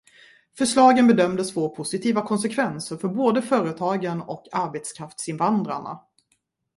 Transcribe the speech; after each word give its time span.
Förslagen 0.57 1.07
bedöms 1.07 1.53
få 1.53 1.69
positiva 1.75 2.21
konsekvenser 2.21 2.97
för 2.97 3.07
både 3.07 3.41
företagen 3.41 4.21
och 4.21 4.47
arbetskraftsinvandrarna. 4.51 5.99